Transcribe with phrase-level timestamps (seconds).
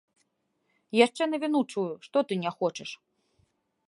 [1.05, 2.89] Яшчэ навіну чую, што ты не хочаш?